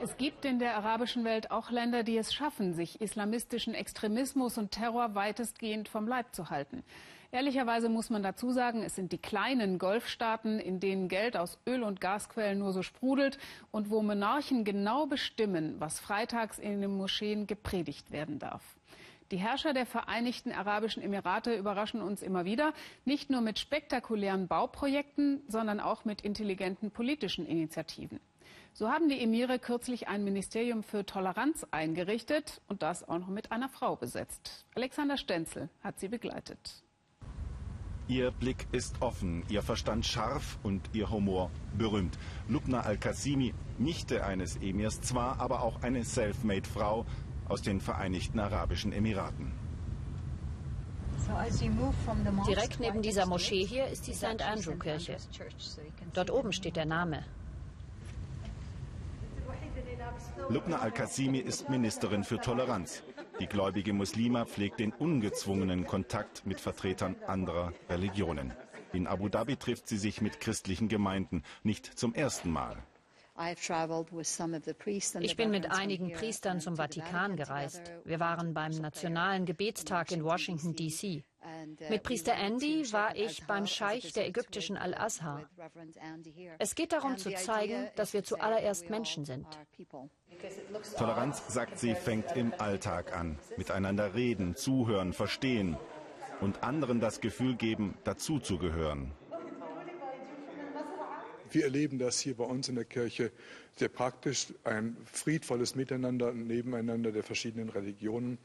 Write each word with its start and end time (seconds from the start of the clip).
Es 0.00 0.16
gibt 0.16 0.44
in 0.44 0.58
der 0.58 0.76
arabischen 0.76 1.22
Welt 1.22 1.52
auch 1.52 1.70
Länder, 1.70 2.02
die 2.02 2.18
es 2.18 2.34
schaffen, 2.34 2.74
sich 2.74 3.00
islamistischen 3.00 3.72
Extremismus 3.72 4.58
und 4.58 4.72
Terror 4.72 5.14
weitestgehend 5.14 5.88
vom 5.88 6.08
Leib 6.08 6.34
zu 6.34 6.50
halten. 6.50 6.82
Ehrlicherweise 7.30 7.88
muss 7.88 8.10
man 8.10 8.24
dazu 8.24 8.50
sagen, 8.50 8.82
es 8.82 8.96
sind 8.96 9.12
die 9.12 9.18
kleinen 9.18 9.78
Golfstaaten, 9.78 10.58
in 10.58 10.80
denen 10.80 11.06
Geld 11.06 11.36
aus 11.36 11.60
Öl- 11.64 11.84
und 11.84 12.00
Gasquellen 12.00 12.58
nur 12.58 12.72
so 12.72 12.82
sprudelt 12.82 13.38
und 13.70 13.88
wo 13.88 14.02
Monarchen 14.02 14.64
genau 14.64 15.06
bestimmen, 15.06 15.76
was 15.78 16.00
freitags 16.00 16.58
in 16.58 16.80
den 16.80 16.96
Moscheen 16.96 17.46
gepredigt 17.46 18.10
werden 18.10 18.40
darf. 18.40 18.64
Die 19.30 19.38
Herrscher 19.38 19.74
der 19.74 19.86
Vereinigten 19.86 20.50
Arabischen 20.50 21.04
Emirate 21.04 21.54
überraschen 21.54 22.02
uns 22.02 22.20
immer 22.20 22.44
wieder, 22.44 22.74
nicht 23.04 23.30
nur 23.30 23.42
mit 23.42 23.60
spektakulären 23.60 24.48
Bauprojekten, 24.48 25.44
sondern 25.46 25.78
auch 25.78 26.04
mit 26.04 26.22
intelligenten 26.22 26.90
politischen 26.90 27.46
Initiativen. 27.46 28.18
So 28.76 28.88
haben 28.88 29.08
die 29.08 29.22
Emire 29.22 29.60
kürzlich 29.60 30.08
ein 30.08 30.24
Ministerium 30.24 30.82
für 30.82 31.06
Toleranz 31.06 31.64
eingerichtet 31.70 32.60
und 32.66 32.82
das 32.82 33.08
auch 33.08 33.20
noch 33.20 33.28
mit 33.28 33.52
einer 33.52 33.68
Frau 33.68 33.94
besetzt. 33.94 34.66
Alexander 34.74 35.16
Stenzel 35.16 35.68
hat 35.84 36.00
sie 36.00 36.08
begleitet. 36.08 36.82
Ihr 38.08 38.32
Blick 38.32 38.66
ist 38.72 39.00
offen, 39.00 39.44
ihr 39.48 39.62
Verstand 39.62 40.04
scharf 40.04 40.58
und 40.64 40.90
ihr 40.92 41.08
Humor 41.08 41.52
berühmt. 41.78 42.18
Lubna 42.48 42.80
Al-Qasimi, 42.80 43.54
Nichte 43.78 44.24
eines 44.26 44.56
Emirs 44.56 45.00
zwar, 45.00 45.38
aber 45.38 45.62
auch 45.62 45.82
eine 45.84 46.02
Selfmade-Frau 46.02 47.06
aus 47.48 47.62
den 47.62 47.80
Vereinigten 47.80 48.40
Arabischen 48.40 48.92
Emiraten. 48.92 49.52
Direkt 52.48 52.80
neben 52.80 53.02
dieser 53.02 53.26
Moschee 53.26 53.64
hier 53.64 53.86
ist 53.86 54.08
die 54.08 54.14
St. 54.14 54.42
Andrew-Kirche. 54.42 55.16
Dort 56.12 56.32
oben 56.32 56.52
steht 56.52 56.74
der 56.74 56.86
Name. 56.86 57.24
Lubna 60.48 60.78
Al-Qasimi 60.78 61.38
ist 61.38 61.68
Ministerin 61.70 62.24
für 62.24 62.40
Toleranz. 62.40 63.02
Die 63.40 63.46
gläubige 63.46 63.92
Muslima 63.92 64.44
pflegt 64.44 64.78
den 64.78 64.92
ungezwungenen 64.92 65.86
Kontakt 65.86 66.46
mit 66.46 66.60
Vertretern 66.60 67.16
anderer 67.26 67.72
Religionen. 67.88 68.52
In 68.92 69.06
Abu 69.06 69.28
Dhabi 69.28 69.56
trifft 69.56 69.88
sie 69.88 69.96
sich 69.96 70.20
mit 70.20 70.40
christlichen 70.40 70.88
Gemeinden, 70.88 71.42
nicht 71.62 71.86
zum 71.86 72.14
ersten 72.14 72.50
Mal. 72.50 72.76
Ich 75.20 75.36
bin 75.36 75.50
mit 75.50 75.70
einigen 75.72 76.12
Priestern 76.12 76.60
zum 76.60 76.76
Vatikan 76.76 77.34
gereist. 77.34 77.82
Wir 78.04 78.20
waren 78.20 78.54
beim 78.54 78.70
Nationalen 78.70 79.44
Gebetstag 79.44 80.12
in 80.12 80.22
Washington, 80.22 80.76
D.C. 80.76 81.24
Uh, 81.44 81.90
Mit 81.90 82.02
Priester 82.02 82.34
Andy 82.34 82.90
war 82.92 83.16
ich 83.16 83.46
beim 83.46 83.66
Scheich 83.66 84.12
der 84.12 84.26
ägyptischen 84.26 84.78
Al-Azhar. 84.78 85.42
Es 86.58 86.74
geht 86.74 86.92
darum 86.92 87.18
zu 87.18 87.34
zeigen, 87.34 87.88
dass 87.96 88.14
wir 88.14 88.24
zuallererst 88.24 88.88
Menschen 88.88 89.24
sind. 89.24 89.46
Toleranz, 90.96 91.42
sagt 91.48 91.78
sie, 91.78 91.94
fängt 91.94 92.34
im 92.36 92.54
Alltag 92.58 93.14
an. 93.16 93.38
Miteinander 93.56 94.14
reden, 94.14 94.56
zuhören, 94.56 95.12
verstehen 95.12 95.76
und 96.40 96.62
anderen 96.62 97.00
das 97.00 97.20
Gefühl 97.20 97.56
geben, 97.56 97.96
dazuzugehören. 98.04 99.12
Wir 101.54 101.64
erleben 101.64 101.98
das 101.98 102.18
hier 102.18 102.36
bei 102.36 102.44
uns 102.44 102.68
in 102.68 102.74
der 102.74 102.84
Kirche 102.84 103.30
sehr 103.76 103.88
praktisch, 103.88 104.48
ein 104.64 104.96
friedvolles 105.04 105.76
Miteinander, 105.76 106.32
Nebeneinander 106.32 107.12
der 107.12 107.22
verschiedenen 107.22 107.68
Religionen. 107.68 108.38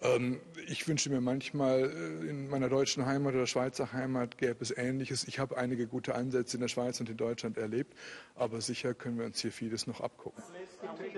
Ähm, 0.00 0.40
ich 0.66 0.88
wünsche 0.88 1.10
mir 1.10 1.20
manchmal, 1.20 1.90
äh, 1.90 2.28
in 2.28 2.48
meiner 2.48 2.68
deutschen 2.68 3.04
Heimat 3.04 3.34
oder 3.34 3.46
Schweizer 3.46 3.92
Heimat 3.92 4.38
gäbe 4.38 4.56
es 4.60 4.70
Ähnliches. 4.70 5.24
Ich 5.28 5.38
habe 5.38 5.56
einige 5.58 5.86
gute 5.86 6.14
Ansätze 6.14 6.56
in 6.56 6.62
der 6.62 6.68
Schweiz 6.68 6.98
und 7.00 7.10
in 7.10 7.16
Deutschland 7.18 7.58
erlebt, 7.58 7.94
aber 8.34 8.60
sicher 8.62 8.94
können 8.94 9.18
wir 9.18 9.26
uns 9.26 9.40
hier 9.40 9.52
vieles 9.52 9.86
noch 9.86 10.00
abgucken. 10.00 10.42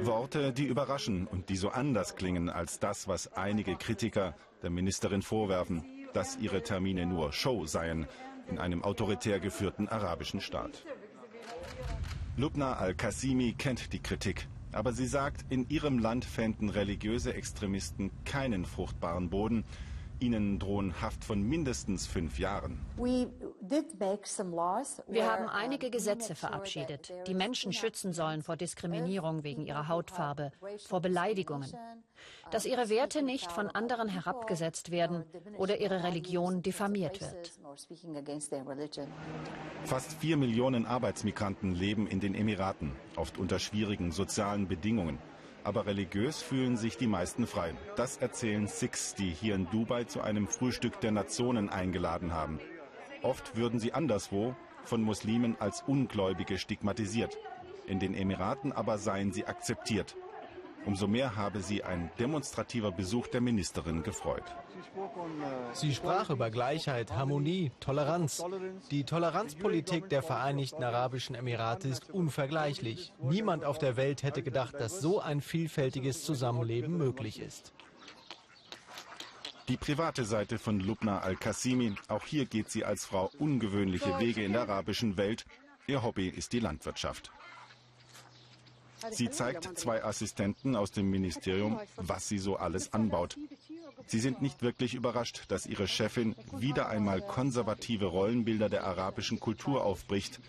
Worte, 0.00 0.52
die 0.52 0.66
überraschen 0.66 1.26
und 1.26 1.48
die 1.48 1.56
so 1.56 1.68
anders 1.70 2.16
klingen 2.16 2.48
als 2.50 2.80
das, 2.80 3.06
was 3.06 3.32
einige 3.32 3.76
Kritiker 3.76 4.36
der 4.62 4.70
Ministerin 4.70 5.22
vorwerfen, 5.22 5.84
dass 6.12 6.36
ihre 6.38 6.62
Termine 6.62 7.06
nur 7.06 7.32
Show 7.32 7.66
seien 7.66 8.06
in 8.48 8.58
einem 8.58 8.82
autoritär 8.82 9.40
geführten 9.40 9.88
arabischen 9.88 10.40
Staat. 10.40 10.84
Lubna 12.38 12.74
al-Qasimi 12.74 13.56
kennt 13.58 13.92
die 13.92 13.98
Kritik. 13.98 14.46
Aber 14.70 14.92
sie 14.92 15.08
sagt, 15.08 15.44
in 15.48 15.68
ihrem 15.68 15.98
Land 15.98 16.24
fänden 16.24 16.68
religiöse 16.68 17.34
Extremisten 17.34 18.12
keinen 18.24 18.64
fruchtbaren 18.64 19.28
Boden. 19.28 19.64
Ihnen 20.20 20.58
drohen 20.58 21.00
Haft 21.00 21.24
von 21.24 21.42
mindestens 21.42 22.06
fünf 22.06 22.38
Jahren. 22.38 22.78
Wir 25.06 25.30
haben 25.30 25.48
einige 25.48 25.90
Gesetze 25.90 26.34
verabschiedet, 26.34 27.12
die 27.26 27.34
Menschen 27.34 27.72
schützen 27.72 28.12
sollen 28.12 28.42
vor 28.42 28.56
Diskriminierung 28.56 29.44
wegen 29.44 29.64
ihrer 29.64 29.88
Hautfarbe, 29.88 30.52
vor 30.86 31.00
Beleidigungen, 31.00 31.72
dass 32.50 32.66
ihre 32.66 32.88
Werte 32.88 33.22
nicht 33.22 33.52
von 33.52 33.68
anderen 33.68 34.08
herabgesetzt 34.08 34.90
werden 34.90 35.24
oder 35.56 35.80
ihre 35.80 36.02
Religion 36.02 36.62
diffamiert 36.62 37.20
wird. 37.20 37.52
Fast 39.84 40.12
vier 40.14 40.36
Millionen 40.36 40.86
Arbeitsmigranten 40.86 41.74
leben 41.74 42.06
in 42.06 42.20
den 42.20 42.34
Emiraten, 42.34 42.92
oft 43.16 43.38
unter 43.38 43.58
schwierigen 43.58 44.10
sozialen 44.12 44.66
Bedingungen 44.68 45.18
aber 45.68 45.84
religiös 45.84 46.40
fühlen 46.40 46.78
sich 46.78 46.96
die 46.96 47.06
meisten 47.06 47.46
frei. 47.46 47.74
Das 47.94 48.16
erzählen 48.16 48.66
Sikhs, 48.68 49.14
die 49.14 49.28
hier 49.28 49.54
in 49.54 49.68
Dubai 49.68 50.04
zu 50.04 50.22
einem 50.22 50.48
Frühstück 50.48 50.98
der 51.02 51.12
Nationen 51.12 51.68
eingeladen 51.68 52.32
haben. 52.32 52.58
Oft 53.22 53.54
würden 53.54 53.78
sie 53.78 53.92
anderswo 53.92 54.56
von 54.84 55.02
Muslimen 55.02 55.60
als 55.60 55.82
Ungläubige 55.86 56.56
stigmatisiert. 56.56 57.36
In 57.86 58.00
den 58.00 58.14
Emiraten 58.14 58.72
aber 58.72 58.96
seien 58.96 59.30
sie 59.30 59.44
akzeptiert. 59.44 60.16
Umso 60.88 61.06
mehr 61.06 61.36
habe 61.36 61.60
sie 61.60 61.84
ein 61.84 62.10
demonstrativer 62.18 62.90
Besuch 62.90 63.26
der 63.26 63.42
Ministerin 63.42 64.02
gefreut. 64.02 64.44
Sie 65.74 65.94
sprach 65.94 66.30
über 66.30 66.50
Gleichheit, 66.50 67.12
Harmonie, 67.12 67.72
Toleranz. 67.78 68.42
Die 68.90 69.04
Toleranzpolitik 69.04 70.08
der 70.08 70.22
Vereinigten 70.22 70.82
Arabischen 70.82 71.34
Emirate 71.34 71.88
ist 71.88 72.08
unvergleichlich. 72.08 73.12
Niemand 73.20 73.66
auf 73.66 73.76
der 73.76 73.98
Welt 73.98 74.22
hätte 74.22 74.42
gedacht, 74.42 74.76
dass 74.80 75.02
so 75.02 75.20
ein 75.20 75.42
vielfältiges 75.42 76.24
Zusammenleben 76.24 76.96
möglich 76.96 77.38
ist. 77.38 77.74
Die 79.68 79.76
private 79.76 80.24
Seite 80.24 80.58
von 80.58 80.80
Lubna 80.80 81.18
al-Qasimi. 81.18 81.96
Auch 82.08 82.24
hier 82.24 82.46
geht 82.46 82.70
sie 82.70 82.86
als 82.86 83.04
Frau 83.04 83.30
ungewöhnliche 83.38 84.18
Wege 84.18 84.42
in 84.42 84.54
der 84.54 84.62
arabischen 84.62 85.18
Welt. 85.18 85.44
Ihr 85.86 86.02
Hobby 86.02 86.28
ist 86.28 86.54
die 86.54 86.60
Landwirtschaft. 86.60 87.30
Sie 89.10 89.30
zeigt 89.30 89.78
zwei 89.78 90.02
Assistenten 90.04 90.76
aus 90.76 90.90
dem 90.90 91.10
Ministerium, 91.10 91.80
was 91.96 92.28
sie 92.28 92.38
so 92.38 92.56
alles 92.56 92.92
anbaut. 92.92 93.36
Sie 94.06 94.20
sind 94.20 94.40
nicht 94.42 94.62
wirklich 94.62 94.94
überrascht, 94.94 95.44
dass 95.48 95.66
ihre 95.66 95.86
Chefin 95.88 96.34
wieder 96.56 96.88
einmal 96.88 97.20
konservative 97.20 98.06
Rollenbilder 98.06 98.68
der 98.68 98.84
arabischen 98.84 99.40
Kultur 99.40 99.84
aufbricht, 99.84 100.40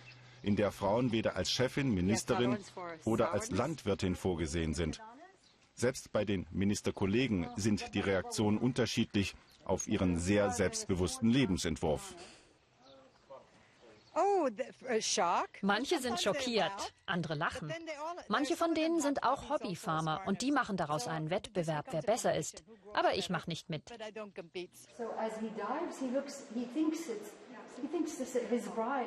in 0.41 0.55
der 0.55 0.71
Frauen 0.71 1.11
weder 1.11 1.35
als 1.35 1.51
Chefin, 1.51 1.93
Ministerin 1.93 2.57
oder 3.03 3.31
als 3.33 3.51
Landwirtin 3.51 4.15
vorgesehen 4.15 4.73
sind. 4.73 5.01
Selbst 5.75 6.11
bei 6.11 6.25
den 6.25 6.45
Ministerkollegen 6.51 7.47
sind 7.55 7.93
die 7.93 7.99
Reaktionen 8.01 8.57
unterschiedlich 8.57 9.35
auf 9.65 9.87
ihren 9.87 10.17
sehr 10.19 10.51
selbstbewussten 10.51 11.29
Lebensentwurf. 11.29 12.15
Oh, 14.19 14.49
Manche 15.61 15.99
sind 15.99 16.21
schockiert, 16.21 16.93
andere 17.05 17.35
lachen. 17.35 17.73
Manche 18.27 18.55
von 18.55 18.73
denen 18.73 18.99
sind 18.99 19.23
auch 19.23 19.49
Hobbyfarmer 19.49 20.21
und 20.25 20.41
die 20.41 20.51
machen 20.51 20.77
daraus 20.77 21.07
einen 21.07 21.29
Wettbewerb, 21.29 21.87
wer 21.91 22.01
besser 22.01 22.35
ist. 22.35 22.63
Aber 22.93 23.15
ich 23.15 23.29
mache 23.29 23.49
nicht 23.49 23.69
mit. 23.69 23.83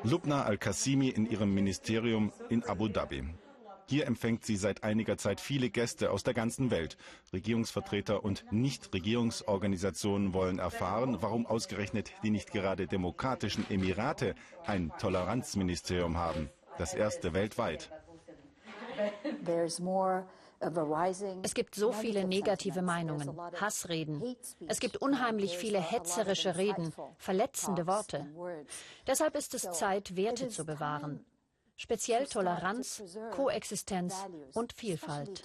Lubna 0.04 0.44
al-Qasimi 0.44 1.08
in 1.08 1.26
ihrem 1.26 1.52
Ministerium 1.52 2.32
in 2.48 2.64
Abu 2.64 2.88
Dhabi. 2.88 3.34
Hier 3.87 4.06
empfängt 4.06 4.44
sie 4.44 4.56
seit 4.56 4.84
einiger 4.84 5.16
Zeit 5.19 5.41
viele 5.41 5.71
Gäste 5.71 6.10
aus 6.10 6.22
der 6.22 6.34
ganzen 6.34 6.71
Welt. 6.71 6.97
Regierungsvertreter 7.33 8.24
und 8.24 8.45
Nichtregierungsorganisationen 8.51 10.33
wollen 10.33 10.59
erfahren, 10.59 11.18
warum 11.21 11.47
ausgerechnet 11.47 12.12
die 12.22 12.30
nicht 12.30 12.53
gerade 12.53 12.86
demokratischen 12.86 13.68
Emirate 13.71 14.34
ein 14.66 14.92
Toleranzministerium 14.98 16.16
haben. 16.16 16.48
Das 16.78 16.95
erste 16.95 17.34
weltweit. 17.34 17.91
Es 21.42 21.54
gibt 21.54 21.74
so 21.74 21.92
viele 21.92 22.24
negative 22.24 22.83
Meinungen, 22.83 23.36
Hassreden. 23.60 24.36
Es 24.68 24.78
gibt 24.78 24.97
unheimlich 24.97 25.59
viele 25.59 25.80
hetzerische 25.80 26.56
Reden, 26.56 26.92
verletzende 27.18 27.86
Worte. 27.89 28.27
Deshalb 29.06 29.36
ist 29.36 29.54
es 29.54 29.62
Zeit, 29.72 30.16
Werte 30.16 30.48
zu 30.48 30.65
bewahren 30.65 31.24
speziell 31.77 32.27
Toleranz, 32.27 33.03
Koexistenz 33.33 34.15
und 34.54 34.72
Vielfalt. 34.72 35.45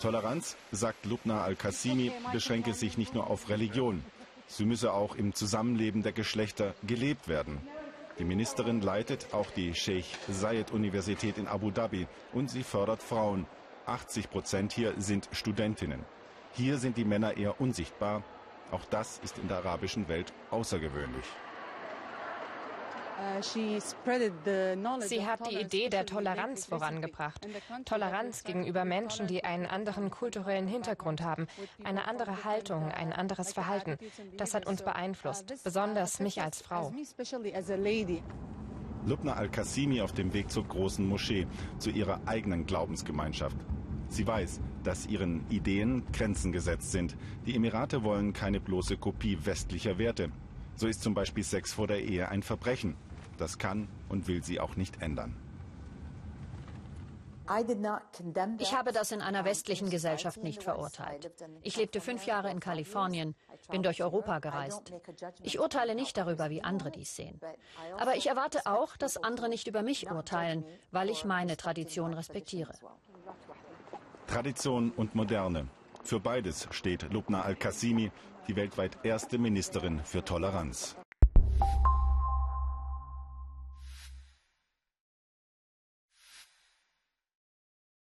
Toleranz, 0.00 0.56
sagt 0.72 1.06
Lubna 1.06 1.44
al-Qasimi, 1.44 2.12
beschränke 2.32 2.74
sich 2.74 2.98
nicht 2.98 3.14
nur 3.14 3.28
auf 3.28 3.48
Religion. 3.48 4.04
Sie 4.48 4.64
müsse 4.64 4.92
auch 4.92 5.14
im 5.14 5.32
Zusammenleben 5.32 6.02
der 6.02 6.12
Geschlechter 6.12 6.74
gelebt 6.82 7.28
werden. 7.28 7.66
Die 8.18 8.24
Ministerin 8.24 8.82
leitet 8.82 9.32
auch 9.32 9.50
die 9.50 9.74
Sheikh 9.74 10.18
Zayed 10.30 10.72
Universität 10.72 11.38
in 11.38 11.46
Abu 11.46 11.70
Dhabi 11.70 12.06
und 12.32 12.50
sie 12.50 12.62
fördert 12.62 13.02
Frauen. 13.02 13.46
80 13.86 14.30
Prozent 14.30 14.72
hier 14.72 14.94
sind 14.98 15.28
Studentinnen. 15.32 16.04
Hier 16.52 16.78
sind 16.78 16.96
die 16.96 17.04
Männer 17.04 17.36
eher 17.36 17.60
unsichtbar. 17.60 18.22
Auch 18.70 18.84
das 18.90 19.20
ist 19.24 19.38
in 19.38 19.48
der 19.48 19.58
arabischen 19.58 20.08
Welt 20.08 20.32
außergewöhnlich. 20.50 21.24
Sie 25.00 25.26
hat 25.26 25.50
die 25.50 25.56
Idee 25.56 25.88
der 25.88 26.06
Toleranz 26.06 26.66
vorangebracht. 26.66 27.46
Toleranz 27.84 28.44
gegenüber 28.44 28.84
Menschen, 28.84 29.26
die 29.26 29.44
einen 29.44 29.66
anderen 29.66 30.10
kulturellen 30.10 30.66
Hintergrund 30.66 31.22
haben, 31.22 31.46
eine 31.84 32.08
andere 32.08 32.44
Haltung, 32.44 32.90
ein 32.90 33.12
anderes 33.12 33.52
Verhalten. 33.52 33.98
Das 34.36 34.54
hat 34.54 34.66
uns 34.66 34.82
beeinflusst, 34.82 35.52
besonders 35.62 36.20
mich 36.20 36.42
als 36.42 36.62
Frau. 36.62 36.92
Lubna 39.04 39.34
al-Qassimi 39.34 40.00
auf 40.00 40.12
dem 40.12 40.32
Weg 40.32 40.50
zur 40.50 40.64
großen 40.64 41.06
Moschee, 41.06 41.46
zu 41.78 41.90
ihrer 41.90 42.20
eigenen 42.26 42.66
Glaubensgemeinschaft. 42.66 43.56
Sie 44.08 44.26
weiß, 44.26 44.60
dass 44.84 45.06
ihren 45.06 45.48
Ideen 45.48 46.04
Grenzen 46.12 46.52
gesetzt 46.52 46.92
sind. 46.92 47.16
Die 47.46 47.56
Emirate 47.56 48.04
wollen 48.04 48.32
keine 48.32 48.60
bloße 48.60 48.96
Kopie 48.98 49.38
westlicher 49.44 49.98
Werte. 49.98 50.30
So 50.76 50.86
ist 50.86 51.02
zum 51.02 51.14
Beispiel 51.14 51.44
Sex 51.44 51.72
vor 51.72 51.86
der 51.86 52.02
Ehe 52.02 52.28
ein 52.28 52.42
Verbrechen. 52.42 52.96
Das 53.38 53.58
kann 53.58 53.88
und 54.08 54.28
will 54.28 54.42
sie 54.42 54.60
auch 54.60 54.76
nicht 54.76 55.02
ändern. 55.02 55.36
Ich 58.58 58.74
habe 58.74 58.92
das 58.92 59.12
in 59.12 59.20
einer 59.20 59.44
westlichen 59.44 59.90
Gesellschaft 59.90 60.42
nicht 60.42 60.62
verurteilt. 60.62 61.30
Ich 61.62 61.76
lebte 61.76 62.00
fünf 62.00 62.24
Jahre 62.24 62.50
in 62.50 62.60
Kalifornien, 62.60 63.34
bin 63.70 63.82
durch 63.82 64.02
Europa 64.02 64.38
gereist. 64.38 64.92
Ich 65.42 65.58
urteile 65.58 65.94
nicht 65.94 66.16
darüber, 66.16 66.50
wie 66.50 66.62
andere 66.62 66.90
dies 66.90 67.14
sehen. 67.16 67.40
Aber 67.98 68.16
ich 68.16 68.28
erwarte 68.28 68.60
auch, 68.64 68.96
dass 68.96 69.16
andere 69.16 69.48
nicht 69.48 69.66
über 69.66 69.82
mich 69.82 70.10
urteilen, 70.10 70.64
weil 70.92 71.10
ich 71.10 71.24
meine 71.24 71.56
Tradition 71.56 72.14
respektiere. 72.14 72.72
Tradition 74.26 74.92
und 74.96 75.14
Moderne. 75.14 75.66
Für 76.04 76.20
beides 76.20 76.68
steht 76.70 77.12
Lubna 77.12 77.42
al-Qassimi, 77.42 78.10
die 78.48 78.56
weltweit 78.56 79.04
erste 79.04 79.38
Ministerin 79.38 80.00
für 80.04 80.24
Toleranz. 80.24 80.96